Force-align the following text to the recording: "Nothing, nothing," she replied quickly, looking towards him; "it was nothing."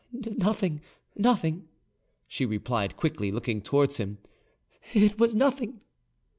"Nothing, 0.35 0.81
nothing," 1.15 1.67
she 2.27 2.43
replied 2.43 2.97
quickly, 2.97 3.31
looking 3.31 3.61
towards 3.61 3.97
him; 3.97 4.17
"it 4.95 5.19
was 5.19 5.35
nothing." 5.35 5.81